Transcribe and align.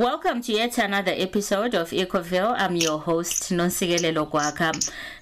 Welcome 0.00 0.40
to 0.44 0.52
yet 0.52 0.78
another 0.78 1.12
episode 1.14 1.74
of 1.74 1.90
Ecoville. 1.90 2.54
I'm 2.56 2.74
your 2.74 2.98
host, 2.98 3.52
Nonsigelelo 3.52 4.30
Gwaka. 4.30 4.72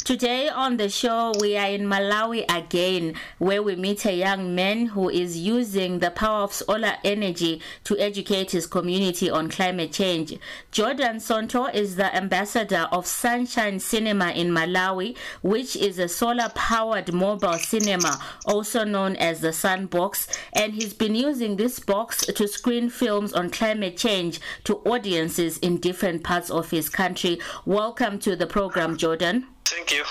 Today 0.04 0.48
on 0.48 0.76
the 0.76 0.88
show, 0.88 1.34
we 1.40 1.56
are 1.56 1.68
in 1.68 1.82
Malawi 1.82 2.44
again, 2.48 3.14
where 3.38 3.60
we 3.60 3.74
meet 3.74 4.06
a 4.06 4.14
young 4.14 4.54
man 4.54 4.86
who 4.86 5.10
is 5.10 5.36
using 5.36 5.98
the 5.98 6.12
power 6.12 6.44
of 6.44 6.52
solar 6.52 6.94
energy 7.02 7.60
to 7.84 7.98
educate 7.98 8.52
his 8.52 8.68
community 8.68 9.28
on 9.28 9.50
climate 9.50 9.90
change. 9.90 10.38
Jordan 10.70 11.16
Sonto 11.16 11.74
is 11.74 11.96
the 11.96 12.14
ambassador 12.14 12.86
of 12.92 13.04
Sunshine 13.04 13.80
Cinema 13.80 14.30
in 14.30 14.50
Malawi, 14.50 15.16
which 15.42 15.74
is 15.74 15.98
a 15.98 16.08
solar 16.08 16.50
powered 16.54 17.12
mobile 17.12 17.58
cinema, 17.58 18.16
also 18.46 18.84
known 18.84 19.16
as 19.16 19.40
the 19.40 19.48
Sunbox, 19.48 20.38
and 20.52 20.72
he's 20.72 20.94
been 20.94 21.16
using 21.16 21.56
this 21.56 21.80
box 21.80 22.24
to 22.24 22.46
screen 22.46 22.88
films 22.88 23.32
on 23.32 23.50
climate 23.50 23.96
change 23.96 24.40
to 24.68 24.76
audiences 24.84 25.56
in 25.58 25.78
different 25.78 26.22
parts 26.22 26.50
of 26.50 26.70
his 26.70 26.90
country. 26.90 27.40
Welcome 27.64 28.18
to 28.18 28.36
the 28.36 28.46
program, 28.46 28.98
Jordan. 28.98 29.46
Thank 29.64 29.92
you. 29.92 30.04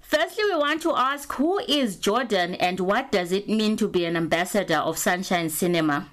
Firstly, 0.00 0.42
we 0.46 0.56
want 0.56 0.82
to 0.82 0.96
ask 0.96 1.32
who 1.34 1.60
is 1.60 1.94
Jordan 1.94 2.56
and 2.56 2.80
what 2.80 3.12
does 3.12 3.30
it 3.30 3.48
mean 3.48 3.76
to 3.76 3.86
be 3.86 4.04
an 4.04 4.16
ambassador 4.16 4.78
of 4.78 4.98
Sunshine 4.98 5.48
Cinema? 5.48 6.08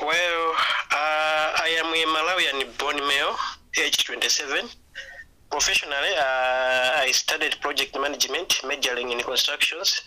Well, 0.00 0.52
uh, 0.90 1.66
I 1.66 1.68
am 1.80 1.92
a 1.92 2.02
Malawian 2.14 2.78
born 2.78 2.96
male, 2.96 3.36
age 3.78 4.02
27. 4.04 4.70
Professionally, 5.50 6.14
uh, 6.18 7.02
I 7.04 7.10
studied 7.12 7.60
project 7.60 7.94
management, 7.94 8.62
majoring 8.66 9.10
in 9.10 9.20
constructions. 9.20 10.00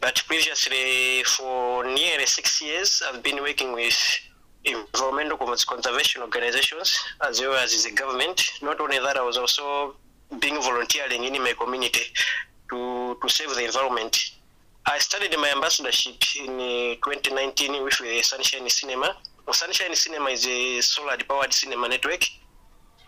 But 0.00 0.20
previously, 0.26 1.22
for 1.22 1.84
nearly 1.84 2.26
six 2.26 2.60
years, 2.60 3.00
I've 3.06 3.22
been 3.22 3.40
working 3.40 3.72
with 3.72 3.96
environmental 4.64 5.36
conservation 5.36 6.22
organizations 6.22 6.98
as 7.26 7.40
well 7.40 7.54
as 7.54 7.84
the 7.84 7.90
government. 7.92 8.42
Not 8.62 8.80
only 8.80 8.98
that, 8.98 9.16
I 9.16 9.22
was 9.22 9.36
also 9.36 9.96
being 10.38 10.60
volunteering 10.60 11.24
in 11.24 11.42
my 11.42 11.54
community 11.58 12.12
to, 12.70 13.16
to 13.20 13.28
save 13.28 13.54
the 13.54 13.64
environment. 13.64 14.32
I 14.86 14.98
started 14.98 15.34
my 15.38 15.52
ambassadorship 15.54 16.16
in 16.44 16.54
uh, 16.54 16.94
2019 17.04 17.84
with 17.84 18.24
Sunshine 18.24 18.68
Cinema. 18.68 19.16
Sunshine 19.50 19.94
Cinema 19.94 20.30
is 20.30 20.46
a 20.46 20.80
solar 20.80 21.16
powered 21.28 21.52
cinema 21.52 21.88
network 21.88 22.24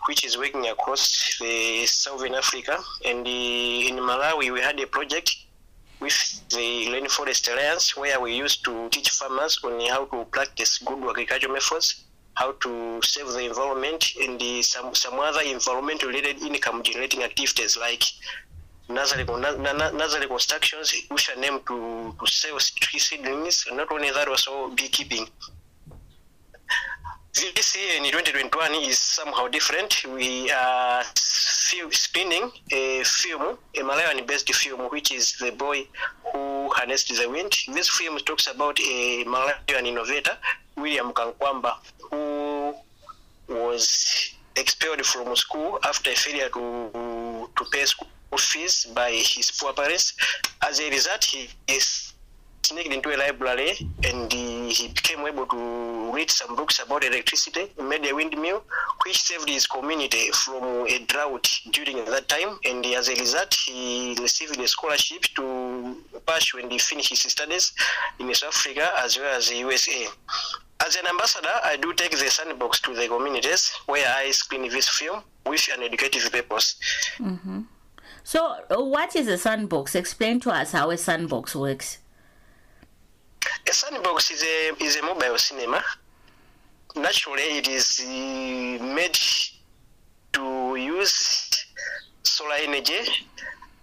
which 0.07 0.23
is 0.23 0.37
working 0.37 0.67
across 0.67 1.37
the 1.39 1.85
Southern 1.85 2.35
Africa. 2.35 2.77
And 3.05 3.25
uh, 3.25 3.89
in 3.89 3.95
Malawi, 3.97 4.53
we 4.53 4.61
had 4.61 4.79
a 4.79 4.87
project 4.87 5.35
with 5.99 6.41
the 6.49 6.87
Rainforest 6.93 7.51
Alliance 7.51 7.95
where 7.97 8.19
we 8.19 8.35
used 8.35 8.63
to 8.65 8.89
teach 8.89 9.09
farmers 9.09 9.59
on 9.63 9.79
how 9.87 10.05
to 10.05 10.25
practice 10.25 10.77
good 10.79 11.01
agricultural 11.09 11.53
methods, 11.53 12.05
how 12.35 12.51
to 12.53 12.99
save 13.03 13.27
the 13.27 13.45
environment, 13.45 14.13
and 14.21 14.39
the, 14.39 14.61
some, 14.61 14.93
some 14.93 15.19
other 15.19 15.41
environment 15.41 16.03
related 16.03 16.41
income 16.41 16.83
generating 16.83 17.23
activities 17.23 17.77
like 17.77 18.03
nursery, 18.89 19.23
nursery 19.23 20.27
constructions, 20.27 20.93
which 21.09 21.29
are 21.29 21.39
named 21.39 21.61
to, 21.67 22.13
to 22.19 22.27
sell 22.27 22.59
seedlings, 22.59 23.65
not 23.71 23.91
only 23.91 24.11
that, 24.11 24.27
also 24.27 24.69
beekeeping. 24.69 25.27
This 27.35 27.75
year 27.75 27.97
in 27.97 28.03
2021 28.05 28.75
is 28.89 28.97
somehow 28.97 29.49
different. 29.49 30.05
We 30.07 30.49
are 30.51 31.03
spinning 31.91 32.49
a 32.71 33.03
film, 33.03 33.57
a 33.77 33.83
Malayan-based 33.83 34.55
film, 34.55 34.89
which 34.89 35.11
is 35.11 35.35
The 35.37 35.51
Boy 35.51 35.85
Who 36.31 36.69
Harnessed 36.71 37.09
the 37.09 37.29
Wind. 37.29 37.53
This 37.73 37.89
film 37.89 38.17
talks 38.19 38.47
about 38.47 38.79
a 38.79 39.25
Malayan 39.25 39.85
innovator, 39.85 40.37
William 40.77 41.11
Kankwamba, 41.11 41.75
who 42.09 42.73
was 43.49 44.33
expelled 44.55 45.05
from 45.05 45.35
school 45.35 45.77
after 45.83 46.11
a 46.11 46.15
failure 46.15 46.47
to, 46.53 47.49
to 47.53 47.65
pay 47.69 47.83
school 47.83 48.07
fees 48.37 48.85
by 48.95 49.11
his 49.11 49.51
poor 49.51 49.73
parents. 49.73 50.13
As 50.65 50.79
a 50.79 50.89
result, 50.89 51.25
he 51.25 51.49
is 51.67 52.04
sneaked 52.65 52.93
into 52.93 53.15
a 53.15 53.17
library 53.17 53.71
and 54.03 54.31
he, 54.31 54.69
he 54.69 54.87
became 54.87 55.25
able 55.25 55.45
to 55.45 56.11
read 56.13 56.29
some 56.31 56.55
books 56.55 56.79
about 56.79 57.03
electricity, 57.03 57.71
he 57.77 57.83
made 57.83 58.05
a 58.05 58.13
windmill, 58.13 58.63
which 59.05 59.21
saved 59.21 59.49
his 59.49 59.65
community 59.67 60.31
from 60.31 60.87
a 60.87 60.99
drought 61.07 61.47
during 61.71 62.03
that 62.05 62.27
time. 62.27 62.57
And 62.65 62.85
as 62.87 63.09
a 63.09 63.15
result, 63.15 63.53
he 63.53 64.15
received 64.19 64.59
a 64.59 64.67
scholarship 64.67 65.23
to 65.35 65.97
pursue 66.25 66.59
and 66.59 66.81
finish 66.81 67.09
his 67.09 67.19
studies 67.19 67.73
in 68.19 68.33
South 68.33 68.49
Africa 68.49 68.91
as 68.97 69.17
well 69.17 69.35
as 69.35 69.49
the 69.49 69.57
USA. 69.57 70.07
As 70.85 70.95
an 70.95 71.07
ambassador, 71.07 71.55
I 71.63 71.77
do 71.77 71.93
take 71.93 72.11
the 72.11 72.25
Sunbox 72.25 72.81
to 72.81 72.93
the 72.93 73.07
communities 73.07 73.71
where 73.85 74.05
I 74.17 74.31
screen 74.31 74.69
this 74.69 74.89
film 74.89 75.23
with 75.45 75.67
an 75.73 75.83
educative 75.83 76.31
purpose. 76.31 76.75
Mm-hmm. 77.17 77.61
So, 78.23 78.55
what 78.69 79.15
is 79.15 79.27
a 79.27 79.37
Sunbox? 79.37 79.95
Explain 79.95 80.39
to 80.41 80.49
us 80.49 80.71
how 80.71 80.89
a 80.89 80.95
Sunbox 80.95 81.55
works. 81.55 81.99
A 83.67 83.71
Sunbox 83.71 84.31
is 84.31 84.43
a 84.43 84.83
is 84.83 84.95
a 84.97 85.01
mobile 85.01 85.39
cinema. 85.39 85.81
Naturally, 86.95 87.57
it 87.57 87.67
is 87.67 87.99
uh, 87.99 88.83
made 88.95 89.17
to 90.33 90.75
use 90.75 91.65
solar 92.21 92.57
energy. 92.61 92.99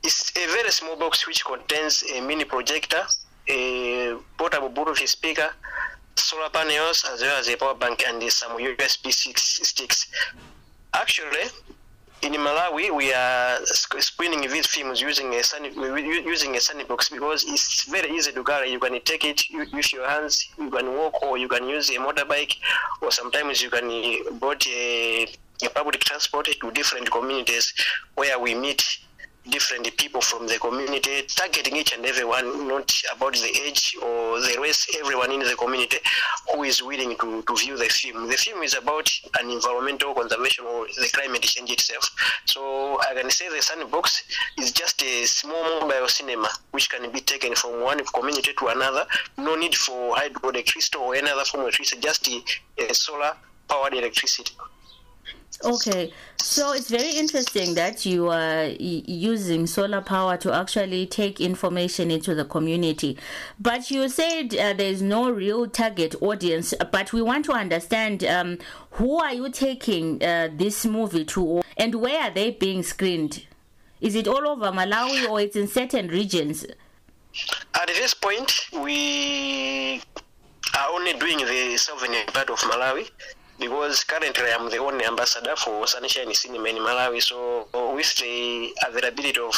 It's 0.05 0.31
a 0.37 0.47
very 0.47 0.71
small 0.71 0.95
box 0.95 1.27
which 1.27 1.45
contains 1.45 2.05
a 2.15 2.21
mini 2.21 2.45
projector, 2.45 3.03
a 3.49 4.15
portable 4.39 4.71
Bluetooth 4.71 5.09
speaker, 5.09 5.51
solar 6.15 6.51
panels, 6.51 7.05
as 7.13 7.21
well 7.21 7.39
as 7.41 7.49
a 7.49 7.57
power 7.57 7.75
bank 7.75 8.05
and 8.07 8.23
some 8.31 8.53
USB 8.59 9.13
sticks. 9.13 10.07
Actually, 10.95 11.51
in 12.23 12.35
Malawi, 12.35 12.95
we 12.95 13.13
are 13.13 13.59
screening 13.65 14.49
these 14.49 14.67
films 14.67 15.01
using 15.01 15.35
a 15.35 15.43
sun, 15.43 15.65
using 15.65 16.55
a 16.55 16.61
sandbox 16.61 17.09
because 17.09 17.45
it's 17.45 17.85
very 17.85 18.11
easy 18.11 18.31
to 18.31 18.45
carry. 18.45 18.71
You 18.71 18.79
can 18.79 19.01
take 19.03 19.25
it 19.25 19.43
with 19.73 19.93
your 19.93 20.09
hands. 20.09 20.49
You 20.57 20.71
can 20.71 20.95
walk, 20.95 21.21
or 21.23 21.37
you 21.37 21.49
can 21.49 21.69
use 21.69 21.91
a 21.91 21.95
motorbike, 21.95 22.57
or 23.01 23.11
sometimes 23.11 23.61
you 23.61 23.71
can 23.71 24.39
board 24.39 24.65
a, 24.69 25.27
a 25.65 25.71
public 25.71 26.01
transport 26.01 26.47
to 26.61 26.71
different 26.71 27.11
communities 27.11 27.75
where 28.15 28.39
we 28.39 28.55
meet 28.55 28.99
different 29.49 29.97
people 29.97 30.21
from 30.21 30.47
the 30.47 30.59
community, 30.59 31.23
targeting 31.27 31.77
each 31.77 31.93
and 31.93 32.05
everyone, 32.07 32.69
not 32.69 32.93
about 33.15 33.35
the 33.35 33.61
age 33.65 33.97
or 34.01 34.41
the 34.41 34.57
race, 34.61 34.87
everyone 35.01 35.33
in 35.33 35.41
the 35.41 35.57
community 35.59 35.99
who 36.53 36.63
is 36.63 36.83
willing 36.83 37.17
to, 37.19 37.43
to 37.43 37.57
view 37.57 37.77
the 37.77 37.87
film. 37.87 38.29
The 38.29 38.37
film 38.37 38.63
is 38.63 38.75
about 38.75 39.11
an 39.41 39.51
environmental 39.51 40.15
conservation 40.15 40.65
or 40.65 40.87
the 40.87 41.09
climate 41.13 41.43
change 41.43 41.71
itself. 41.71 42.09
So 42.47 43.01
I 43.01 43.15
can 43.15 43.31
say 43.31 43.49
the 43.49 43.57
Sunbox 43.57 44.23
is 44.59 44.73
just 44.73 45.03
a 45.03 45.25
small 45.27 45.81
mobile 45.81 46.09
cinema 46.09 46.49
which 46.71 46.89
can 46.91 47.11
be 47.11 47.21
taken 47.21 47.55
from 47.55 47.83
one 47.83 48.01
community 48.15 48.53
to 48.59 48.67
another. 48.69 49.05
No 49.39 49.57
need 49.57 49.75
for 49.75 50.15
hydroelectricity 50.15 51.01
or 51.01 51.15
any 51.15 51.31
other 51.31 51.45
form 51.45 51.63
of 51.63 51.69
electricity, 51.69 52.01
just 52.01 52.29
a, 52.29 52.43
a 52.91 52.95
solar 52.95 53.33
powered 53.69 53.95
electricity. 53.95 54.55
Okay, 55.65 56.13
so 56.39 56.73
it's 56.73 56.91
very 56.91 57.11
interesting 57.11 57.75
that 57.75 58.05
you 58.05 58.29
are 58.31 58.65
using 58.65 59.67
solar 59.67 60.01
power 60.01 60.37
to 60.39 60.53
actually 60.53 61.07
take 61.07 61.41
information 61.41 62.11
into 62.11 62.35
the 62.35 62.45
community. 62.45 63.17
But 63.61 63.91
you 63.91 64.09
said 64.09 64.55
uh, 64.57 64.73
there 64.73 64.91
is 64.91 65.03
no 65.03 65.31
real 65.31 65.69
target 65.69 66.17
audience, 66.21 66.75
but 66.91 67.13
we 67.13 67.23
want 67.23 67.45
to 67.45 67.53
understand 67.53 68.25
um, 68.25 68.59
who 68.93 69.19
are 69.19 69.33
you 69.33 69.51
taking 69.51 70.23
uh, 70.23 70.49
this 70.53 70.85
movie 70.85 71.25
to 71.27 71.63
and 71.77 71.95
where 71.97 72.23
are 72.23 72.31
they 72.31 72.51
being 72.51 72.83
screened? 72.83 73.47
Is 74.01 74.17
it 74.17 74.27
all 74.27 74.49
over 74.49 74.73
Malawi 74.73 75.29
or 75.29 75.41
it's 75.41 75.55
in 75.55 75.69
certain 75.69 76.09
regions? 76.09 76.67
At 77.75 77.87
this 77.87 78.15
point, 78.15 78.53
we 78.73 80.03
are 80.77 80.91
only 80.91 81.13
doing 81.13 81.39
the 81.39 81.77
southern 81.77 82.15
part 82.27 82.51
of 82.51 82.59
Malawi 82.59 83.09
because 83.63 84.03
currently 84.03 84.45
I'm 84.53 84.69
the 84.69 84.79
only 84.79 85.05
ambassador 85.05 85.55
for 85.57 85.87
Sunshine 85.87 86.35
Cinema 86.35 86.69
in 86.69 86.77
Malawi. 86.77 87.23
So 87.23 87.69
with 87.95 88.15
the 88.17 88.73
availability 88.89 89.41
of 89.41 89.55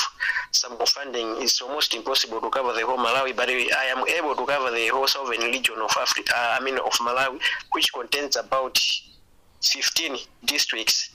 some 0.52 0.76
funding, 0.86 1.36
it's 1.38 1.62
almost 1.62 1.94
impossible 1.94 2.40
to 2.42 2.50
cover 2.50 2.74
the 2.74 2.84
whole 2.84 2.98
Malawi. 2.98 3.34
But 3.34 3.48
I 3.48 3.86
am 3.96 4.06
able 4.06 4.34
to 4.36 4.44
cover 4.44 4.70
the 4.70 4.88
whole 4.88 5.08
southern 5.08 5.40
region 5.50 5.76
of 5.80 5.90
Africa. 5.98 6.32
I 6.36 6.62
mean 6.62 6.76
of 6.78 6.92
Malawi, 7.00 7.40
which 7.72 7.92
contains 7.94 8.36
about 8.36 8.78
15 9.62 10.16
districts. 10.44 11.10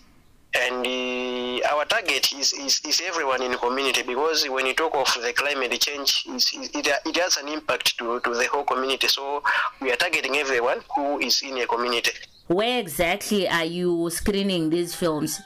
And 0.56 0.84
uh, 0.84 1.68
our 1.72 1.86
target 1.86 2.34
is, 2.34 2.54
is, 2.54 2.82
is 2.84 3.02
everyone 3.06 3.44
in 3.44 3.52
the 3.52 3.58
community 3.58 4.02
because 4.02 4.50
when 4.50 4.66
you 4.66 4.74
talk 4.74 4.96
of 4.96 5.14
the 5.22 5.32
climate 5.34 5.80
change, 5.80 6.24
it, 6.28 6.88
it 7.06 7.18
has 7.18 7.38
an 7.38 7.50
impact 7.50 8.00
to, 8.00 8.20
to 8.22 8.34
the 8.34 8.48
whole 8.52 8.64
community. 8.64 9.08
So 9.08 9.44
we 9.80 9.92
are 9.92 9.96
targeting 9.96 10.38
everyone 10.38 10.80
who 10.96 11.20
is 11.20 11.44
in 11.44 11.60
a 11.60 11.68
community. 11.68 12.14
Where 12.50 12.80
exactly 12.80 13.48
are 13.48 13.64
you 13.64 14.10
screening 14.10 14.72
these 14.72 14.96
films? 14.96 15.40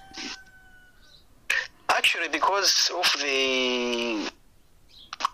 Actually, 1.90 2.30
because 2.30 2.90
of 2.98 3.22
the 3.22 4.32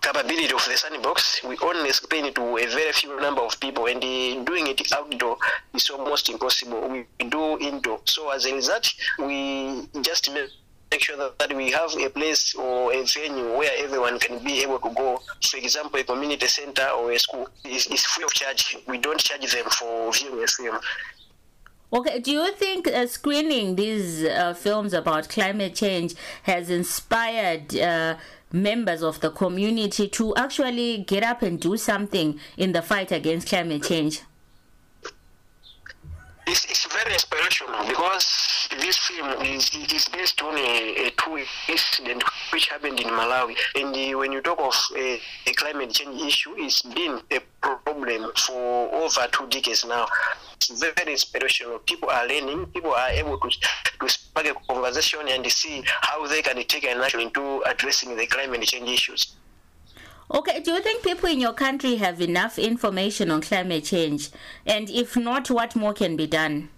capability 0.02 0.52
of 0.52 0.66
the 0.66 0.76
sandbox, 0.76 1.44
we 1.44 1.56
only 1.62 1.90
explain 1.90 2.26
it 2.26 2.34
to 2.34 2.58
a 2.58 2.66
very 2.66 2.92
few 2.92 3.22
number 3.22 3.42
of 3.44 3.60
people, 3.60 3.86
and 3.86 3.98
uh, 3.98 4.44
doing 4.46 4.66
it 4.66 4.82
outdoor 4.92 5.38
is 5.76 5.88
almost 5.92 6.28
impossible. 6.32 6.90
We 6.90 7.06
do 7.30 7.60
indoor. 7.60 8.02
So 8.06 8.32
as 8.32 8.48
a 8.48 8.56
result, 8.56 8.92
we 9.20 9.88
just 10.02 10.34
make 10.34 10.50
make 10.92 11.04
sure 11.04 11.18
that, 11.18 11.38
that 11.38 11.56
we 11.56 11.70
have 11.70 11.96
a 12.00 12.10
place 12.10 12.56
or 12.56 12.92
a 12.92 13.04
venue 13.04 13.56
where 13.56 13.70
everyone 13.78 14.18
can 14.18 14.44
be 14.44 14.64
able 14.64 14.80
to 14.80 14.90
go. 14.90 15.22
For 15.48 15.58
example, 15.58 16.00
a 16.00 16.04
community 16.04 16.48
center 16.48 16.88
or 16.98 17.12
a 17.12 17.20
school 17.20 17.48
is, 17.64 17.86
is 17.86 18.04
free 18.06 18.24
of 18.24 18.34
charge. 18.34 18.76
We 18.88 18.98
don't 18.98 19.20
charge 19.20 19.54
them 19.54 19.66
for 19.66 20.12
viewing 20.12 20.44
a 20.44 20.48
film. 20.48 20.80
Okay, 21.92 22.20
do 22.20 22.32
you 22.32 22.52
think 22.54 22.88
uh, 22.88 23.08
screening 23.08 23.76
these 23.76 24.24
uh, 24.24 24.54
films 24.54 24.94
about 24.94 25.28
climate 25.28 25.74
change 25.74 26.14
has 26.44 26.70
inspired 26.70 27.76
uh, 27.76 28.16
members 28.52 29.02
of 29.02 29.20
the 29.22 29.32
community 29.32 30.08
to 30.08 30.36
actually 30.36 31.00
get 31.00 31.24
up 31.24 31.42
and 31.42 31.60
do 31.60 31.78
something 31.78 32.40
in 32.58 32.74
the 32.74 32.84
fight 32.84 33.12
against 33.12 33.48
climate 33.48 33.84
change? 33.84 34.22
It's, 36.46 36.66
it's 36.66 36.86
very 36.94 37.14
inspirational 37.14 37.88
because 37.88 38.68
this 38.80 38.98
film 38.98 39.42
is, 39.42 39.70
based 40.10 40.42
on 40.44 40.58
a, 40.58 41.08
a 41.08 41.10
true 41.12 41.44
incident 41.68 42.24
which 42.54 42.68
happened 42.68 43.00
in 43.00 43.08
Malawi. 43.08 43.56
And 43.76 43.96
uh, 43.96 44.18
when 44.20 44.32
you 44.32 44.42
talk 44.42 44.60
of 44.60 44.76
a, 44.96 45.20
a 45.48 45.54
climate 45.54 45.92
change 45.92 46.22
issue, 46.22 46.54
it's 46.58 46.84
been 46.84 47.20
a 47.32 47.40
problem 47.62 48.32
for 48.36 48.94
over 48.94 49.28
two 49.32 49.48
decades 49.48 49.86
now. 49.86 50.06
It's 50.62 50.82
very 50.82 51.14
inspirational. 51.14 51.80
People 51.80 52.10
are 52.10 52.28
learning. 52.28 52.66
People 52.68 52.92
are 52.92 53.10
able 53.10 53.40
to 53.40 53.50
to 54.00 54.10
spark 54.10 54.48
a 54.48 54.54
conversation 54.68 55.22
and 55.28 55.46
see 55.52 55.84
how 56.02 56.28
they 56.28 56.42
can 56.42 56.62
take 56.66 56.84
an 56.84 57.00
action 57.00 57.22
into 57.22 57.62
addressing 57.66 58.16
the 58.16 58.26
climate 58.28 58.62
change 58.64 58.90
issues. 58.90 59.36
Okay, 60.32 60.60
do 60.60 60.74
you 60.74 60.82
think 60.82 61.04
people 61.04 61.28
in 61.30 61.40
your 61.40 61.54
country 61.54 61.96
have 61.96 62.22
enough 62.22 62.60
information 62.60 63.32
on 63.32 63.42
climate 63.42 63.86
change? 63.86 64.30
And 64.66 64.90
if 64.90 65.18
not, 65.18 65.50
what 65.50 65.76
more 65.76 65.94
can 65.94 66.16
be 66.16 66.28
done? 66.28 66.70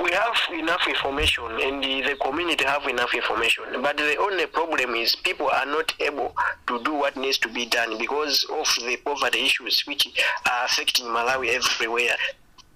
We 0.00 0.12
have 0.12 0.36
enough 0.52 0.86
information 0.86 1.44
and 1.62 1.82
the, 1.82 2.02
the 2.02 2.16
community 2.16 2.64
have 2.64 2.86
enough 2.86 3.12
information 3.14 3.64
but 3.82 3.96
the 3.96 4.16
only 4.18 4.46
problem 4.46 4.94
is 4.94 5.16
people 5.16 5.48
are 5.48 5.66
not 5.66 5.92
able 6.00 6.34
to 6.66 6.82
do 6.84 6.94
what 6.94 7.16
needs 7.16 7.38
to 7.38 7.48
be 7.48 7.66
done 7.66 7.98
because 7.98 8.46
of 8.50 8.66
the 8.86 8.96
poverty 9.04 9.44
issues 9.44 9.82
which 9.86 10.06
are 10.46 10.64
affecting 10.64 11.06
malawi 11.06 11.48
everywhere 11.48 12.16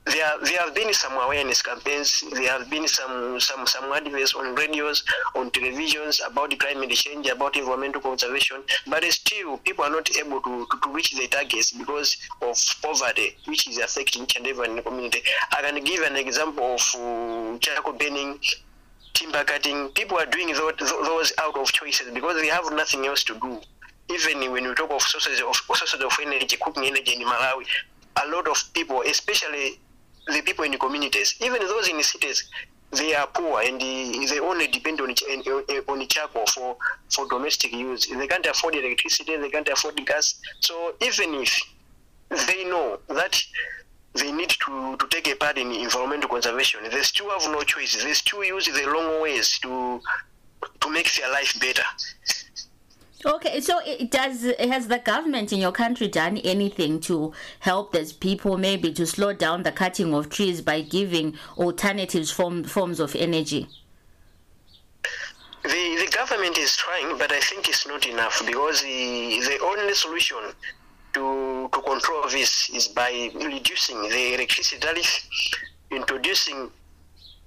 there, 0.04 0.32
there 0.42 0.58
have 0.60 0.74
been 0.74 0.92
some 0.92 1.12
awareness 1.12 1.62
campaigns. 1.62 2.24
There 2.32 2.50
have 2.50 2.68
been 2.68 2.88
some, 2.88 3.38
some, 3.38 3.66
some 3.66 3.92
adverts 3.92 4.34
on 4.34 4.54
radios, 4.54 5.04
on 5.36 5.50
televisions 5.52 6.20
about 6.26 6.58
climate 6.58 6.90
change, 6.90 7.28
about 7.28 7.56
environmental 7.56 8.00
conservation. 8.00 8.62
But 8.88 9.04
still, 9.04 9.58
people 9.58 9.84
are 9.84 9.90
not 9.90 10.08
able 10.16 10.40
to, 10.40 10.66
to, 10.70 10.80
to 10.82 10.92
reach 10.92 11.12
their 11.16 11.28
targets 11.28 11.72
because 11.72 12.16
of 12.40 12.56
poverty, 12.82 13.36
which 13.46 13.68
is 13.68 13.78
affecting 13.78 14.24
each 14.24 14.36
and 14.36 14.46
everyone 14.46 14.76
in 14.78 14.82
community. 14.82 15.22
I 15.52 15.62
can 15.62 15.82
give 15.84 16.02
an 16.02 16.16
example 16.16 16.74
of 16.74 16.80
uh, 16.96 17.58
charcoal 17.58 17.92
burning, 17.92 18.40
timber 19.14 19.44
cutting. 19.44 19.88
People 19.90 20.18
are 20.18 20.26
doing 20.26 20.48
those, 20.48 20.74
those 20.78 21.32
out 21.38 21.56
of 21.56 21.72
choices 21.72 22.12
because 22.12 22.40
they 22.40 22.48
have 22.48 22.64
nothing 22.72 23.06
else 23.06 23.22
to 23.24 23.34
do. 23.34 23.60
Even 24.12 24.50
when 24.50 24.64
we 24.66 24.74
talk 24.74 24.90
of 24.90 25.00
sources 25.00 25.40
of, 25.40 25.54
sources 25.54 26.00
of 26.00 26.12
energy, 26.20 26.56
cooking 26.60 26.84
energy 26.84 27.14
in 27.14 27.26
Malawi, 27.26 27.64
a 28.24 28.28
lot 28.28 28.48
of 28.48 28.62
people, 28.74 29.02
especially 29.02 29.78
the 30.28 30.42
people 30.42 30.64
in 30.64 30.72
the 30.72 30.78
communities, 30.78 31.34
even 31.40 31.60
those 31.60 31.88
in 31.88 31.96
the 31.98 32.04
cities, 32.04 32.48
they 32.92 33.14
are 33.14 33.26
poor 33.26 33.62
and 33.62 33.80
they 33.80 34.38
only 34.40 34.66
depend 34.66 35.00
on 35.00 35.10
on 35.88 36.08
charcoal 36.08 36.46
for 36.46 36.76
for 37.08 37.26
domestic 37.28 37.72
use. 37.72 38.06
They 38.06 38.26
can't 38.26 38.46
afford 38.46 38.74
electricity, 38.74 39.36
they 39.36 39.48
can't 39.48 39.68
afford 39.68 40.04
gas. 40.06 40.34
So 40.60 40.94
even 41.00 41.34
if 41.34 41.58
they 42.46 42.64
know 42.64 42.98
that 43.08 43.42
they 44.14 44.30
need 44.30 44.50
to, 44.50 44.96
to 44.98 45.06
take 45.08 45.28
a 45.28 45.36
part 45.36 45.56
in 45.56 45.72
environmental 45.72 46.28
conservation, 46.28 46.80
they 46.90 47.02
still 47.02 47.30
have 47.30 47.50
no 47.50 47.62
choice. 47.62 48.02
They 48.02 48.12
still 48.12 48.44
use 48.44 48.66
the 48.66 48.86
long 48.86 49.22
ways 49.22 49.58
to 49.60 50.00
to 50.80 50.90
make 50.90 51.12
their 51.14 51.30
life 51.30 51.58
better. 51.58 51.84
Okay, 53.24 53.60
so 53.60 53.78
it 53.86 54.10
does 54.10 54.42
has 54.58 54.88
the 54.88 54.98
government 54.98 55.52
in 55.52 55.60
your 55.60 55.70
country 55.70 56.08
done 56.08 56.38
anything 56.38 56.98
to 57.00 57.32
help 57.60 57.92
these 57.92 58.12
people 58.12 58.58
maybe 58.58 58.92
to 58.94 59.06
slow 59.06 59.32
down 59.32 59.62
the 59.62 59.70
cutting 59.70 60.12
of 60.12 60.28
trees 60.28 60.60
by 60.60 60.80
giving 60.80 61.36
alternatives 61.56 62.32
form, 62.32 62.64
forms 62.64 62.98
of 62.98 63.14
energy? 63.14 63.68
The, 65.62 65.68
the 65.68 66.10
government 66.12 66.58
is 66.58 66.76
trying, 66.76 67.16
but 67.16 67.30
I 67.30 67.38
think 67.38 67.68
it's 67.68 67.86
not 67.86 68.04
enough 68.06 68.42
because 68.44 68.82
the, 68.82 69.40
the 69.46 69.58
only 69.62 69.94
solution 69.94 70.38
to, 71.12 71.68
to 71.72 71.82
control 71.82 72.22
this 72.28 72.70
is 72.70 72.88
by 72.88 73.30
reducing 73.34 74.02
the 74.02 74.34
electricity 74.34 74.80
tariff, 74.80 75.28
introducing 75.92 76.70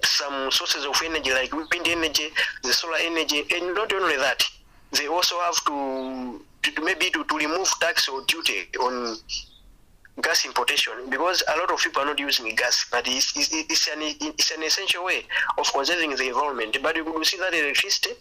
some 0.03 0.49
sources 0.51 0.85
of 0.85 1.01
energy 1.03 1.31
like 1.31 1.51
wind 1.51 1.85
energy, 1.85 2.29
the 2.63 2.71
solar 2.71 2.97
energy, 3.01 3.43
and 3.51 3.75
not 3.75 3.91
only 3.91 4.15
that, 4.15 4.41
they 4.91 5.07
also 5.07 5.39
have 5.39 5.55
to, 5.65 6.41
to 6.63 6.81
maybe 6.81 7.09
to, 7.11 7.23
to 7.23 7.37
remove 7.37 7.67
tax 7.79 8.07
or 8.07 8.23
duty 8.25 8.67
on 8.79 9.17
gas 10.21 10.45
importation 10.45 10.93
because 11.09 11.43
a 11.53 11.57
lot 11.57 11.71
of 11.71 11.79
people 11.79 12.01
are 12.01 12.05
not 12.05 12.19
using 12.19 12.53
gas, 12.55 12.85
but 12.89 13.07
it's, 13.07 13.35
it's, 13.35 13.49
it's, 13.51 13.87
an, 13.87 13.99
it's 14.01 14.51
an 14.51 14.63
essential 14.63 15.03
way 15.03 15.23
of 15.57 15.71
conserving 15.71 16.15
the 16.15 16.27
environment. 16.27 16.77
But 16.81 16.95
you 16.95 17.23
see 17.23 17.37
that 17.37 17.53
electricity 17.53 18.11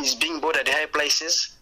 is 0.00 0.14
being 0.14 0.40
bought 0.40 0.56
at 0.56 0.68
high 0.68 0.86
prices, 0.86 1.56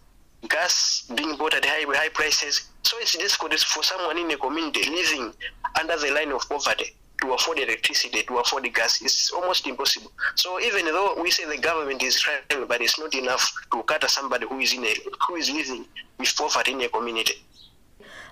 gas 0.49 1.05
being 1.15 1.37
bought 1.37 1.55
at 1.55 1.65
high, 1.65 1.85
high 1.89 2.09
prices. 2.09 2.69
So 2.83 2.97
it's 3.01 3.17
difficult 3.17 3.59
for 3.61 3.83
someone 3.83 4.19
in 4.19 4.31
a 4.31 4.37
community 4.37 4.89
living 4.89 5.33
under 5.79 5.97
the 5.99 6.11
line 6.11 6.33
of 6.33 6.49
poverty 6.49 6.97
to 7.21 7.33
afford 7.33 7.59
electricity, 7.59 8.23
to 8.23 8.39
afford 8.39 8.73
gas, 8.75 9.01
it's 9.03 9.31
almost 9.33 9.67
impossible. 9.67 10.11
So 10.35 10.61
even 10.61 10.87
though 10.87 11.21
we 11.21 11.31
say 11.31 11.45
the 11.45 11.61
government 11.61 12.03
is 12.03 12.19
trying, 12.21 12.41
but 12.67 12.81
it's 12.81 12.99
not 12.99 13.15
enough 13.15 13.53
to 13.73 13.83
cater 13.85 14.09
somebody 14.09 14.47
who 14.47 14.59
is 14.59 14.73
in 14.73 14.85
a 14.85 14.95
who 15.27 15.37
is 15.37 15.51
living 15.51 15.85
with 16.19 16.37
poverty 16.37 16.73
in 16.73 16.81
a 16.81 16.89
community. 16.89 17.35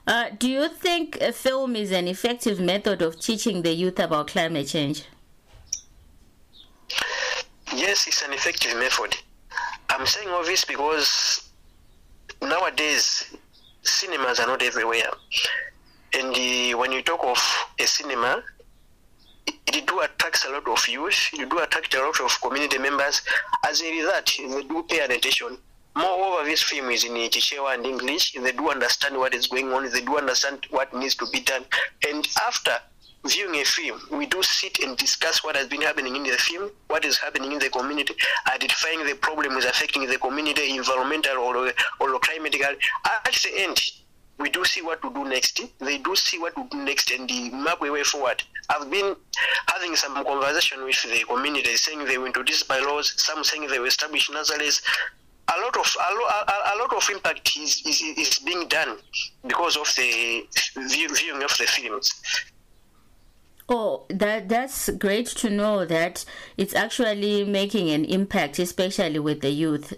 Uh, 0.06 0.30
do 0.38 0.48
you 0.48 0.68
think 0.68 1.20
a 1.20 1.32
film 1.32 1.76
is 1.76 1.92
an 1.92 2.08
effective 2.08 2.58
method 2.58 3.02
of 3.02 3.20
teaching 3.20 3.62
the 3.62 3.72
youth 3.72 3.98
about 3.98 4.28
climate 4.28 4.66
change? 4.66 5.04
Yes, 7.72 8.06
it's 8.08 8.22
an 8.22 8.32
effective 8.32 8.76
method. 8.76 9.14
I'm 9.88 10.06
saying 10.06 10.28
all 10.28 10.44
this 10.44 10.64
because 10.64 11.50
nowadays 12.42 13.36
cinemas 13.82 14.40
are 14.40 14.46
not 14.46 14.62
everywhere. 14.62 15.10
And 16.12 16.34
uh, 16.34 16.78
when 16.78 16.90
you 16.92 17.02
talk 17.02 17.22
of 17.22 17.38
a 17.78 17.86
cinema, 17.86 18.42
it 19.74 19.86
do 19.86 20.00
attract 20.00 20.44
a 20.46 20.52
lot 20.52 20.68
of 20.68 20.88
youth, 20.88 21.30
it 21.32 21.48
do 21.48 21.58
attract 21.58 21.94
a 21.94 22.02
lot 22.02 22.20
of 22.20 22.40
community 22.40 22.78
members. 22.78 23.22
As 23.66 23.82
a 23.82 23.90
result, 23.90 24.32
they 24.38 24.62
do 24.62 24.82
pay 24.88 25.00
attention. 25.00 25.58
Moreover, 25.96 26.44
this 26.44 26.62
film 26.62 26.90
is 26.90 27.04
in 27.04 27.12
Chichewa 27.12 27.74
and 27.74 27.84
English. 27.84 28.32
They 28.32 28.52
do 28.52 28.70
understand 28.70 29.16
what 29.18 29.34
is 29.34 29.48
going 29.48 29.72
on. 29.72 29.90
They 29.90 30.00
do 30.00 30.18
understand 30.18 30.66
what 30.70 30.94
needs 30.94 31.16
to 31.16 31.26
be 31.32 31.40
done. 31.40 31.64
And 32.08 32.26
after 32.46 32.72
viewing 33.26 33.60
a 33.60 33.64
film, 33.64 34.00
we 34.12 34.26
do 34.26 34.42
sit 34.42 34.78
and 34.78 34.96
discuss 34.96 35.44
what 35.44 35.56
has 35.56 35.66
been 35.66 35.82
happening 35.82 36.16
in 36.16 36.22
the 36.22 36.38
film, 36.38 36.70
what 36.86 37.04
is 37.04 37.18
happening 37.18 37.52
in 37.52 37.58
the 37.58 37.68
community, 37.68 38.14
identifying 38.46 39.04
the 39.04 39.14
problems 39.14 39.64
affecting 39.64 40.06
the 40.06 40.16
community, 40.16 40.76
environmental 40.76 41.38
or, 41.38 41.72
or 41.98 42.18
climatic. 42.20 42.62
At 42.62 42.78
the 43.24 43.50
end, 43.56 43.80
we 44.40 44.48
do 44.50 44.64
see 44.64 44.80
what 44.82 45.02
to 45.02 45.12
do 45.12 45.24
next. 45.24 45.60
They 45.78 45.98
do 45.98 46.16
see 46.16 46.38
what 46.38 46.54
to 46.56 46.66
do 46.70 46.78
next 46.82 47.10
and 47.10 47.28
the 47.28 47.50
map 47.50 47.82
a 47.82 47.90
way 47.90 48.02
forward. 48.02 48.42
I've 48.70 48.90
been 48.90 49.14
having 49.68 49.94
some 49.96 50.14
conversation 50.14 50.84
with 50.84 51.02
the 51.02 51.24
community 51.24 51.76
saying 51.76 52.04
they 52.06 52.18
will 52.18 52.26
introduce 52.26 52.62
bylaws, 52.62 53.14
some 53.16 53.44
saying 53.44 53.68
they 53.68 53.78
will 53.78 53.86
establish 53.86 54.30
nurseries. 54.30 54.80
A 55.48 55.60
lot 55.60 55.76
of 55.76 55.96
a, 55.98 56.02
a, 56.02 56.74
a 56.74 56.78
lot 56.78 56.92
of 56.94 57.08
impact 57.12 57.56
is, 57.56 57.82
is, 57.84 58.00
is 58.16 58.38
being 58.38 58.66
done 58.68 58.98
because 59.46 59.76
of 59.76 59.86
the 59.96 60.46
view, 60.88 61.14
viewing 61.14 61.42
of 61.42 61.56
the 61.58 61.64
films. 61.64 62.20
Oh, 63.68 64.04
that 64.08 64.48
that's 64.48 64.88
great 64.90 65.26
to 65.26 65.50
know 65.50 65.84
that 65.84 66.24
it's 66.56 66.74
actually 66.74 67.44
making 67.44 67.90
an 67.90 68.04
impact, 68.04 68.58
especially 68.58 69.18
with 69.18 69.42
the 69.42 69.50
youth. 69.50 69.92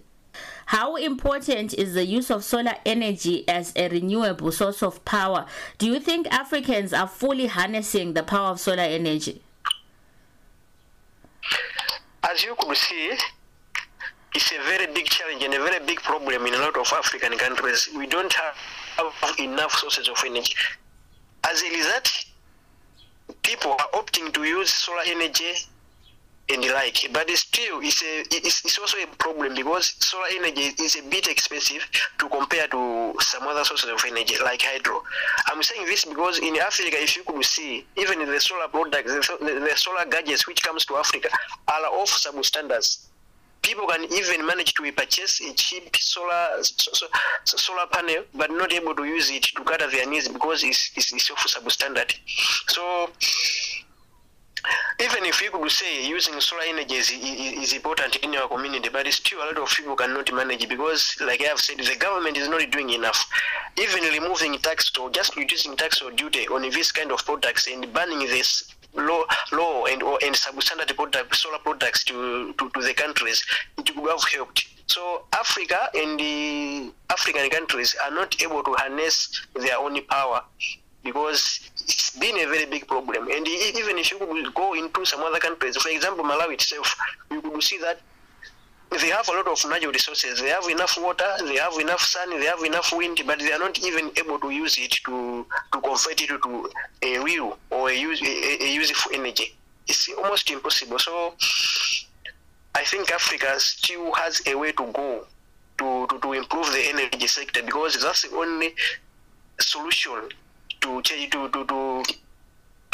How 0.73 0.97
important 0.97 1.75
is 1.75 1.93
the 1.93 2.07
use 2.07 2.31
of 2.31 2.43
solar 2.43 2.77
energy 2.87 3.47
as 3.47 3.75
a 3.77 3.91
renewable 3.91 4.51
source 4.51 4.83
of 4.83 5.05
power? 5.05 5.45
Do 5.77 5.87
you 5.87 6.01
think 6.01 6.27
Africans 6.29 6.95
are 6.95 7.07
fully 7.07 7.47
harnessing 7.47 8.15
the 8.15 8.23
power 8.23 8.53
of 8.53 8.59
solar 8.59 8.81
energy? 8.81 9.43
As 12.23 12.43
you 12.43 12.55
could 12.59 12.75
see, 12.75 13.13
it's 14.35 14.51
a 14.51 14.63
very 14.65 14.91
big 14.95 15.05
challenge 15.05 15.43
and 15.43 15.53
a 15.53 15.59
very 15.59 15.85
big 15.85 16.01
problem 16.01 16.47
in 16.47 16.55
a 16.55 16.59
lot 16.59 16.75
of 16.79 16.91
African 16.91 17.37
countries. 17.37 17.91
We 17.95 18.07
don't 18.07 18.33
have 18.33 18.57
enough 19.39 19.73
sources 19.73 20.09
of 20.09 20.17
energy. 20.25 20.55
As 21.45 21.63
a 21.63 21.69
result, 21.69 22.25
people 23.43 23.73
are 23.73 23.91
opting 23.93 24.33
to 24.33 24.45
use 24.45 24.73
solar 24.73 25.03
energy 25.05 25.53
and 26.51 26.63
the 26.63 26.73
like. 26.73 27.09
But 27.13 27.31
still, 27.31 27.81
it's, 27.81 28.03
a, 28.03 28.21
it's, 28.31 28.65
it's 28.65 28.79
also 28.79 28.99
a 28.99 29.07
problem 29.17 29.55
because 29.55 29.95
solar 29.99 30.27
energy 30.33 30.73
is 30.83 30.97
a 30.97 31.03
bit 31.09 31.29
expensive 31.29 31.89
to 32.19 32.29
compare 32.29 32.67
to 32.69 33.15
some 33.21 33.45
other 33.45 33.65
sources 33.65 33.91
of 33.91 34.03
energy 34.07 34.35
like 34.43 34.63
hydro. 34.63 35.03
I'm 35.47 35.63
saying 35.63 35.87
this 35.87 36.05
because 36.05 36.39
in 36.39 36.57
Africa, 36.57 36.97
if 37.01 37.17
you 37.17 37.25
could 37.25 37.45
see, 37.45 37.87
even 37.97 38.19
the 38.19 38.41
solar 38.41 38.69
products, 38.69 39.13
the, 39.13 39.39
the 39.41 39.73
solar 39.77 40.05
gadgets 40.07 40.47
which 40.47 40.63
comes 40.63 40.85
to 40.87 40.97
Africa 40.97 41.29
are 41.69 41.87
of 41.87 42.09
substandards 42.09 43.07
people 43.63 43.87
can 43.87 44.05
even 44.13 44.45
manage 44.45 44.75
to 44.75 44.93
purchase 44.93 45.41
a 45.41 45.55
cheap 45.55 45.97
solar 45.97 46.63
so, 46.63 46.91
so, 46.93 47.07
solar 47.45 47.87
panel 47.87 48.25
but 48.35 48.51
not 48.51 48.73
able 48.73 48.95
to 48.95 49.05
use 49.05 49.31
it 49.31 49.45
to 49.45 49.65
cater 49.65 49.89
their 49.89 50.09
needs 50.09 50.29
because 50.29 50.65
it's, 50.65 50.91
it's, 50.97 51.13
it's 51.13 51.31
of 51.31 51.37
substandard 51.37 52.13
so 52.69 53.09
even 55.01 55.25
if 55.25 55.43
you 55.43 55.51
could 55.51 55.71
say 55.71 56.07
using 56.07 56.41
solar 56.41 56.63
energy 56.67 56.95
is, 56.95 57.11
is, 57.11 57.73
important 57.73 58.15
in 58.17 58.35
our 58.37 58.47
community, 58.47 58.89
but 58.89 59.07
still 59.09 59.39
a 59.41 59.47
lot 59.47 59.59
of 59.59 59.69
people 59.69 59.97
cannot 59.97 60.33
manage 60.33 60.69
because, 60.69 61.17
like 61.21 61.41
I 61.41 61.47
have 61.47 61.59
said, 61.59 61.79
the 61.79 61.97
government 61.97 62.37
is 62.37 62.49
not 62.49 62.71
doing 62.71 62.91
enough. 62.91 63.29
Even 63.81 64.05
removing 64.05 64.59
tax 64.59 64.93
or 65.01 65.11
just 65.11 65.37
reducing 65.37 65.77
tax 65.77 66.01
or 66.01 66.13
duty 66.13 66.47
on 66.49 66.63
this 66.63 66.93
kind 66.93 67.11
of 67.11 67.25
products 67.25 67.67
and 67.67 67.93
banning 67.93 68.21
this 68.21 68.73
low, 68.95 69.25
low 69.51 69.87
and 69.87 70.03
or 70.03 70.19
and 70.23 70.35
substandard 70.35 70.95
product, 70.95 71.35
solar 71.35 71.59
products 71.59 72.05
to, 72.05 72.53
to, 72.55 72.71
to 72.71 72.83
the 72.83 72.95
countries, 72.95 73.43
it 73.79 73.97
would 73.97 74.11
have 74.11 74.23
helped. 74.33 74.69
So 74.87 75.25
Africa 75.33 75.89
and 75.95 76.21
the 76.21 76.93
African 77.11 77.49
countries 77.51 77.97
are 78.05 78.11
not 78.11 78.41
able 78.43 78.63
to 78.63 78.73
harness 78.75 79.45
their 79.55 79.79
own 79.79 80.01
power 80.05 80.43
because 81.03 81.71
it's 81.81 82.11
been 82.19 82.37
a 82.39 82.47
very 82.47 82.67
big 82.67 82.87
problem. 82.87 83.29
And 83.31 83.47
even 83.47 83.99
if 83.99 84.11
you 84.11 84.53
go 84.55 84.75
into 84.75 85.05
some 85.05 85.21
other 85.21 85.39
countries, 85.39 85.77
for 85.77 85.89
example, 85.89 86.25
Malawi 86.25 86.55
itself, 86.55 86.95
you 87.31 87.41
could 87.41 87.63
see 87.63 87.79
that 87.79 88.01
they 89.01 89.09
have 89.09 89.27
a 89.29 89.33
lot 89.33 89.49
of 89.49 89.65
natural 89.69 89.93
resources. 89.93 90.41
They 90.41 90.51
have 90.51 90.69
enough 90.69 90.99
water, 91.01 91.35
they 91.45 91.57
have 91.57 91.79
enough 91.79 92.01
sun, 92.01 92.31
they 92.31 92.47
have 92.47 92.63
enough 92.63 92.93
wind, 92.93 93.21
but 93.27 93.39
they 93.39 93.53
are 93.53 93.59
not 93.59 93.79
even 93.79 94.11
able 94.17 94.39
to 94.41 94.51
use 94.51 94.77
it 94.79 94.93
to, 95.07 95.47
to 95.73 95.81
convert 95.81 96.21
it 96.21 96.29
to 96.29 96.71
a 97.03 97.19
real 97.25 97.59
or 97.71 97.89
a, 97.91 97.95
use, 97.95 98.21
a, 98.23 98.65
a 98.65 98.75
useful 98.75 99.13
energy. 99.15 99.55
It's 99.89 100.09
almost 100.19 100.51
impossible. 100.51 100.99
So 100.99 101.35
I 102.75 102.85
think 102.85 103.11
Africa 103.11 103.59
still 103.59 104.13
has 104.13 104.43
a 104.47 104.55
way 104.55 104.73
to 104.73 104.93
go 104.93 105.27
to, 105.79 106.07
to, 106.09 106.19
to 106.21 106.33
improve 106.33 106.67
the 106.73 106.85
energy 106.89 107.27
sector 107.27 107.63
because 107.63 108.01
that's 108.01 108.29
the 108.29 108.37
only 108.37 108.75
solution 109.59 110.29
to 110.83 111.03
change 111.03 111.31
to, 111.33 111.49
to, 111.49 111.65
to, 111.65 112.03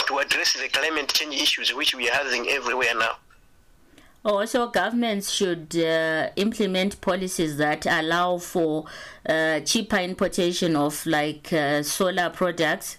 to 0.06 0.18
address 0.18 0.54
the 0.54 0.68
climate 0.68 1.08
change 1.08 1.34
issues 1.34 1.74
which 1.74 1.94
we 1.94 2.08
are 2.08 2.14
having 2.14 2.48
everywhere 2.48 2.94
now. 2.94 3.16
Also, 4.24 4.68
governments 4.68 5.30
should 5.30 5.74
uh, 5.76 6.28
implement 6.36 7.00
policies 7.00 7.56
that 7.56 7.86
allow 7.86 8.36
for 8.38 8.84
uh, 9.28 9.60
cheaper 9.60 9.96
importation 9.96 10.76
of 10.76 11.06
like 11.06 11.52
uh, 11.52 11.82
solar 11.82 12.28
products. 12.28 12.98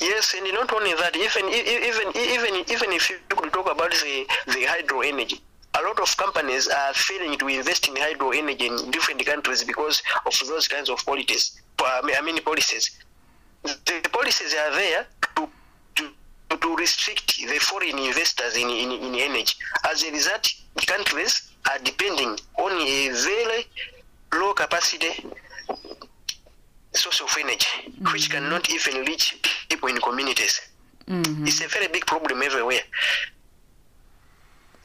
Yes, 0.00 0.34
and 0.36 0.52
not 0.54 0.72
only 0.72 0.92
that, 0.94 1.14
even 1.16 1.48
even 1.48 2.08
even 2.16 2.64
even 2.68 2.92
if 2.92 3.10
you 3.10 3.16
could 3.28 3.52
talk 3.52 3.70
about 3.70 3.90
the 3.90 4.26
the 4.46 4.64
hydro 4.64 5.00
energy, 5.02 5.40
lot 5.84 6.00
of 6.00 6.16
companies 6.16 6.68
are 6.68 6.94
failing 6.94 7.38
to 7.38 7.48
invest 7.48 7.88
in 7.88 7.96
hydro 7.96 8.30
energy 8.30 8.66
in 8.66 8.90
different 8.90 9.24
countries 9.24 9.64
because 9.64 10.02
of 10.26 10.34
those 10.46 10.68
kinds 10.68 10.88
of 10.88 11.04
policies. 11.04 11.60
I 11.80 12.20
mean, 12.22 12.42
policies. 12.42 12.90
The 13.62 14.08
policies 14.12 14.54
are 14.54 14.72
there 14.74 15.06
to 15.36 15.48
to 16.60 16.76
restrict 16.76 17.36
the 17.36 17.58
foreign 17.58 17.98
investors 17.98 18.56
in, 18.56 18.68
in, 18.68 18.92
in 18.92 19.14
energy. 19.14 19.54
As 19.90 20.04
a 20.04 20.10
result, 20.12 20.48
countries 20.86 21.50
are 21.70 21.78
depending 21.82 22.38
on 22.58 22.72
a 22.80 23.08
very 23.10 23.66
low 24.32 24.52
capacity 24.52 25.24
source 26.92 27.20
of 27.20 27.36
energy, 27.40 27.66
mm-hmm. 27.88 28.12
which 28.12 28.30
cannot 28.30 28.70
even 28.70 29.04
reach 29.04 29.40
people 29.68 29.88
in 29.88 29.98
communities. 29.98 30.60
Mm-hmm. 31.08 31.46
It's 31.46 31.60
a 31.62 31.68
very 31.68 31.88
big 31.88 32.06
problem 32.06 32.42
everywhere. 32.42 32.80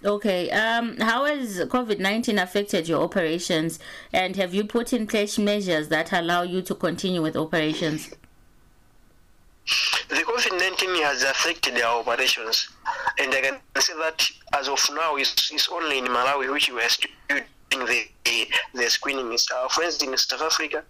Okay. 0.03 0.49
Um, 0.51 0.97
how 0.97 1.25
has 1.25 1.59
COVID 1.59 1.99
19 1.99 2.39
affected 2.39 2.87
your 2.87 3.01
operations? 3.01 3.79
And 4.13 4.35
have 4.37 4.53
you 4.53 4.63
put 4.63 4.93
in 4.93 5.07
place 5.07 5.37
measures 5.37 5.89
that 5.89 6.13
allow 6.13 6.43
you 6.43 6.61
to 6.63 6.75
continue 6.75 7.21
with 7.21 7.35
operations? 7.35 8.09
The 10.09 10.15
COVID 10.15 10.57
19 10.57 11.03
has 11.03 11.23
affected 11.23 11.79
our 11.81 11.99
operations, 11.99 12.69
and 13.19 13.31
I 13.33 13.41
can 13.41 13.59
say 13.79 13.93
that 13.99 14.27
as 14.57 14.67
of 14.67 14.79
now, 14.93 15.17
it's, 15.17 15.51
it's 15.51 15.69
only 15.69 15.99
in 15.99 16.05
Malawi 16.05 16.51
which 16.51 16.71
we 16.71 16.81
are 16.81 16.89
still 16.89 17.11
doing 17.69 17.85
the, 17.85 18.47
the, 18.73 18.89
screenings. 18.89 19.47
Our 19.55 19.69
friends 19.69 20.01
in 20.01 20.17
South 20.17 20.41
Africa, 20.41 20.83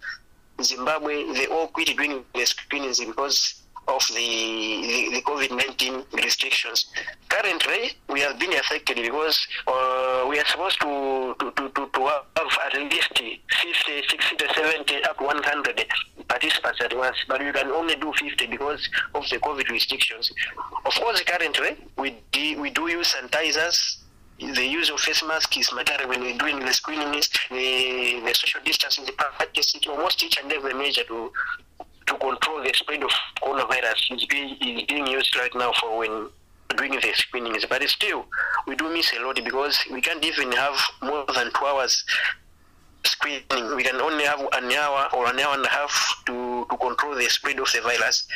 Zimbabwe, 0.62 1.32
they 1.34 1.46
all 1.48 1.66
quit 1.66 1.94
doing 1.94 2.24
the 2.34 2.46
screenings 2.46 3.00
because 3.00 3.59
of 3.90 4.06
the, 4.14 4.14
the, 4.14 4.98
the 5.16 5.22
COVID-19 5.22 6.12
restrictions. 6.24 6.86
Currently, 7.28 7.92
we 8.08 8.20
have 8.20 8.38
been 8.38 8.52
affected 8.54 8.96
because 8.96 9.46
uh, 9.66 10.26
we 10.28 10.38
are 10.38 10.44
supposed 10.46 10.80
to, 10.80 11.34
to, 11.38 11.50
to, 11.50 11.88
to, 11.92 12.00
have 12.06 12.58
at 12.66 12.74
least 12.74 13.08
50, 13.18 13.40
60, 14.08 14.46
70, 14.54 15.02
up 15.04 15.20
100 15.20 15.86
participants 16.28 16.80
at 16.80 16.96
once, 16.96 17.16
but 17.28 17.40
we 17.40 17.52
can 17.52 17.68
only 17.68 17.96
do 17.96 18.12
50 18.12 18.46
because 18.46 18.88
of 19.14 19.24
the 19.30 19.38
COVID 19.38 19.68
restrictions. 19.70 20.32
Of 20.84 20.94
course, 20.94 21.22
currently, 21.22 21.76
we, 21.98 22.16
do, 22.32 22.60
we 22.60 22.70
do 22.70 22.88
use 22.88 23.14
sanitizers 23.14 23.98
the 24.40 24.66
use 24.66 24.88
of 24.88 24.98
face 25.00 25.22
masks 25.22 25.54
is 25.58 25.70
mandatory 25.74 26.08
when 26.08 26.22
we're 26.22 26.38
doing 26.38 26.60
the 26.60 26.72
screenings, 26.72 27.28
the, 27.50 28.22
the 28.24 28.32
social 28.34 28.60
distancing, 28.64 29.04
the 29.04 29.12
practice, 29.12 29.76
almost 29.86 30.22
each 30.24 30.38
and 30.42 30.50
every 30.50 30.72
measure 30.72 31.04
to 31.04 31.30
to 32.10 32.18
control 32.18 32.62
the 32.62 32.72
spread 32.74 33.02
of 33.02 33.10
coronavirus 33.40 34.16
is 34.16 34.26
being, 34.26 34.56
is 34.60 34.82
being 34.86 35.06
used 35.06 35.34
right 35.36 35.54
now 35.54 35.72
for 35.80 35.98
when 35.98 36.28
doing 36.76 36.92
the 36.92 37.12
screenings. 37.14 37.64
But 37.68 37.82
still, 37.88 38.26
we 38.66 38.76
do 38.76 38.92
miss 38.92 39.12
a 39.16 39.24
lot 39.24 39.36
because 39.36 39.78
we 39.90 40.00
can't 40.00 40.24
even 40.24 40.52
have 40.52 40.76
more 41.02 41.24
than 41.34 41.50
two 41.52 41.66
hours 41.66 42.04
screening. 43.04 43.76
We 43.76 43.82
can 43.84 43.96
only 43.96 44.24
have 44.24 44.40
an 44.40 44.72
hour 44.72 45.08
or 45.14 45.26
an 45.26 45.38
hour 45.38 45.54
and 45.54 45.64
a 45.64 45.68
half 45.68 46.22
to, 46.26 46.66
to 46.68 46.76
control 46.76 47.14
the 47.14 47.28
spread 47.28 47.58
of 47.60 47.70
the 47.72 47.80
virus. 47.80 48.26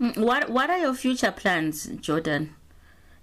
Mm, 0.00 0.18
what 0.18 0.50
What 0.50 0.70
are 0.70 0.78
your 0.78 0.94
future 0.94 1.32
plans, 1.32 1.86
Jordan? 1.86 2.54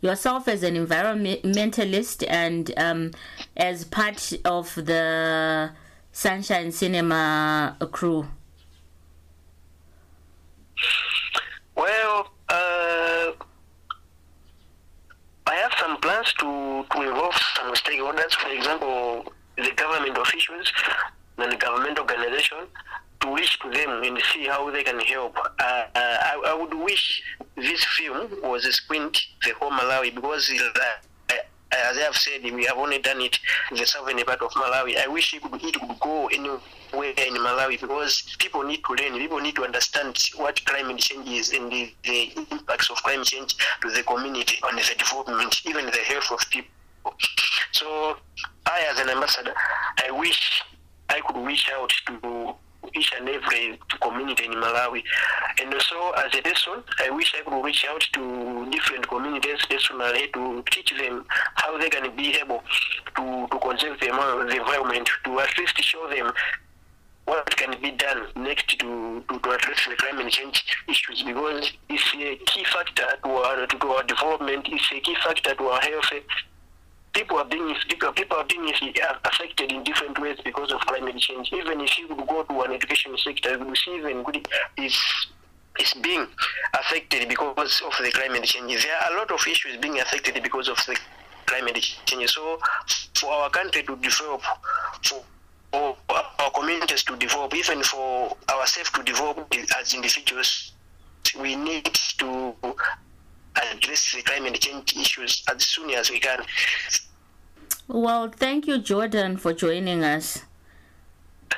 Yourself 0.02 0.48
as 0.48 0.64
an 0.64 0.74
environmentalist 0.74 2.26
and 2.28 2.74
um, 2.76 3.12
as 3.56 3.86
part 3.86 4.34
of 4.44 4.74
the 4.74 5.70
Sunshine 6.12 6.72
Cinema 6.72 7.78
crew. 7.92 8.26
Well, 11.76 12.32
uh, 12.50 13.32
I 15.48 15.56
have 15.56 15.74
some 15.80 15.98
plans 15.98 16.34
to, 16.40 16.86
to 16.92 17.02
involve 17.02 17.36
some 17.56 17.74
stakeholders, 17.74 18.34
for 18.34 18.50
example, 18.50 19.34
the 19.58 19.72
government 19.76 20.18
officials 20.18 20.72
and 21.38 21.60
government 21.60 22.00
organization, 22.00 22.68
to 23.22 23.36
reach 23.36 23.60
to 23.60 23.70
them 23.70 24.04
and 24.04 24.22
see 24.34 24.46
how 24.46 24.70
they 24.72 24.84
can 24.84 25.00
help. 25.00 25.38
Uh, 25.38 25.44
uh, 25.64 25.88
I, 25.96 26.42
I, 26.48 26.54
would 26.54 26.74
wish 26.74 27.22
this 27.56 27.84
film 27.84 28.30
was 28.44 28.64
screened 28.74 29.18
the 29.44 29.54
whole 29.60 29.72
Malawi 29.72 30.14
because 30.14 30.52
uh, 30.52 31.36
as 31.72 31.98
I 31.98 32.02
have 32.02 32.16
said, 32.16 32.44
we 32.44 32.66
have 32.66 32.78
only 32.78 33.00
done 33.00 33.22
it 33.22 33.40
in 33.72 33.78
the 33.78 33.86
southern 33.86 34.18
part 34.24 34.42
of 34.42 34.52
Malawi. 34.52 34.98
I 34.98 35.08
wish 35.08 35.34
it 35.34 35.42
could, 35.42 35.64
it 35.64 35.80
could 35.80 36.00
go 36.00 36.28
anywhere 36.28 36.60
in 36.94 37.36
Malawi 37.36 37.80
because 37.80 38.24
people 38.40 38.64
need 38.64 38.82
to 38.84 38.94
learn, 38.94 39.18
people 39.18 39.40
need 39.40 39.56
to 39.56 39.64
understand 39.64 40.18
what 40.36 40.64
climate 40.66 40.98
change 40.98 41.28
is 41.30 41.52
and 41.52 41.72
the, 41.72 41.94
the 42.04 42.32
impacts 42.52 42.90
of 42.90 42.98
climate 42.98 43.28
change 43.28 43.56
to 43.82 43.90
the 43.92 44.04
community 44.04 44.58
and 44.64 44.78
the 44.78 44.96
development, 44.98 45.62
even 45.66 45.86
the 45.86 45.92
health 45.92 46.32
of 46.32 46.40
people. 46.50 46.72
So, 47.72 48.18
I, 48.66 48.86
as 48.92 49.00
an 49.00 49.10
ambassador, 49.10 49.54
I 50.06 50.12
wish 50.12 50.62
I 51.10 51.22
could 51.22 51.38
reach 51.46 51.70
out 51.74 51.92
to 52.08 52.56
each 52.96 53.12
and 53.18 53.30
every 53.30 53.80
community 54.02 54.46
in 54.46 54.52
Malawi. 54.52 55.04
And 55.62 55.74
also, 55.74 56.12
as 56.12 56.34
a 56.36 56.42
person, 56.42 56.84
I 57.00 57.10
wish 57.10 57.34
I 57.36 57.50
could 57.50 57.64
reach 57.64 57.86
out 57.90 58.02
to 58.14 58.70
different 58.72 59.08
communities 59.08 59.60
personally 59.70 60.30
to 60.34 60.64
teach 60.72 60.94
them 60.98 61.26
how 61.56 61.78
they 61.78 61.90
can 61.90 62.16
be 62.16 62.36
able 62.38 62.64
to, 63.16 63.48
to 63.52 63.60
conserve 63.60 64.00
the, 64.00 64.08
the 64.08 64.58
environment, 64.58 65.10
to 65.26 65.40
at 65.40 65.58
least 65.58 65.82
show 65.84 66.08
them 66.10 66.32
what 67.32 67.56
can 67.56 67.74
be 67.82 67.92
done 67.92 68.28
next 68.36 68.78
to, 68.78 69.24
to, 69.30 69.40
to 69.40 69.52
address 69.52 69.80
the 69.88 69.96
climate 69.96 70.30
change 70.34 70.66
issues 70.90 71.24
because 71.24 71.72
it's 71.88 72.14
a 72.14 72.36
key 72.46 72.66
factor 72.66 73.08
to 73.24 73.30
our, 73.30 73.66
to 73.66 73.88
our 73.88 74.04
development, 74.04 74.68
it's 74.70 74.92
a 74.92 75.00
key 75.00 75.16
factor 75.24 75.56
to 75.56 75.64
our 75.64 75.80
health 75.80 76.12
people 77.14 77.38
are 77.38 77.46
being 77.46 77.74
people, 77.88 78.10
are 78.38 78.46
being 78.46 78.70
affected 79.26 79.72
in 79.72 79.84
different 79.84 80.20
ways 80.20 80.38
because 80.44 80.72
of 80.74 80.80
climate 80.82 81.18
change. 81.18 81.52
Even 81.54 81.80
if 81.80 81.98
you 81.98 82.08
would 82.10 82.28
go 82.28 82.44
to 82.44 82.62
an 82.62 82.72
education 82.72 83.16
sector, 83.18 83.58
you 83.58 83.76
see 83.76 83.96
even 83.96 84.24
good 84.24 84.46
is 84.78 84.98
is 85.80 85.94
being 86.02 86.28
affected 86.80 87.30
because 87.30 87.82
of 87.86 87.94
the 88.04 88.12
climate 88.12 88.44
change. 88.44 88.84
There 88.84 88.96
are 88.96 89.14
a 89.14 89.18
lot 89.18 89.32
of 89.32 89.40
issues 89.48 89.78
being 89.78 90.00
affected 90.00 90.42
because 90.44 90.68
of 90.68 90.78
the 90.86 90.98
climate 91.46 91.80
change. 92.06 92.30
So, 92.32 92.60
for 93.16 93.32
our 93.32 93.50
country 93.50 93.84
to 93.84 93.96
develop, 93.98 94.42
for 95.04 95.22
for 95.72 95.96
our 96.12 96.52
communities 96.52 97.04
to 97.04 97.16
develop, 97.16 97.54
even 97.56 97.84
for 97.84 98.36
ourselves 98.50 98.90
to 98.92 99.04
develop 99.04 99.54
as 99.80 99.94
individuals, 99.94 100.74
we 101.40 101.56
need 101.56 101.86
to 102.18 102.56
address 103.72 104.14
the 104.14 104.22
climate 104.24 104.60
change 104.60 104.96
issues 104.96 105.44
as 105.54 105.64
soon 105.64 105.90
as 105.92 106.10
we 106.10 106.20
can. 106.20 106.40
Well, 107.88 108.30
thank 108.30 108.68
you, 108.68 108.78
Jordan, 108.78 109.38
for 109.38 109.54
joining 109.54 110.04
us. 110.04 110.44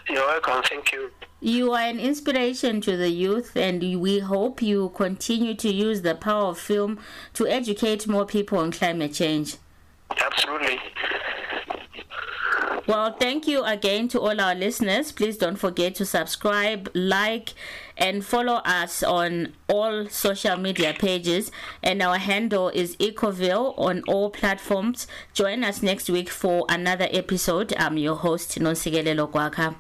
You're 0.10 0.26
welcome. 0.26 0.64
Thank 0.64 0.92
you. 0.92 1.12
You 1.40 1.74
are 1.74 1.82
an 1.82 2.00
inspiration 2.00 2.82
to 2.82 2.98
the 2.98 3.10
youth, 3.10 3.56
and 3.56 4.00
we 4.00 4.20
hope 4.20 4.62
you 4.62 4.90
continue 4.96 5.54
to 5.56 5.72
use 5.72 6.02
the 6.02 6.16
power 6.16 6.46
of 6.46 6.58
film 6.58 7.00
to 7.34 7.46
educate 7.46 8.08
more 8.08 8.26
people 8.26 8.58
on 8.58 8.72
climate 8.72 9.14
change. 9.14 9.58
Absolutely. 10.20 10.80
Well, 12.86 13.14
thank 13.18 13.48
you 13.48 13.64
again 13.64 14.10
to 14.10 14.20
all 14.20 14.42
our 14.42 14.54
listeners. 14.54 15.14
Please 15.14 15.38
don't 15.38 15.56
forget 15.56 15.96
to 15.96 16.06
subscribe, 16.06 16.90
like, 16.94 17.54
and 17.98 18.26
follow 18.26 18.56
us 18.66 19.02
on 19.02 19.54
all 19.70 20.10
social 20.10 20.58
media 20.58 20.94
pages. 20.94 21.50
And 21.82 22.02
our 22.02 22.18
handle 22.18 22.68
is 22.68 22.98
Ecoville 22.98 23.74
on 23.78 24.04
all 24.06 24.30
platforms. 24.32 25.08
Join 25.34 25.64
us 25.64 25.82
next 25.82 26.10
week 26.10 26.30
for 26.30 26.66
another 26.68 27.08
episode. 27.10 27.74
I'm 27.78 27.98
your 27.98 28.16
host, 28.16 28.60
Nonsigelelo 28.60 29.32
Kwaka. 29.32 29.76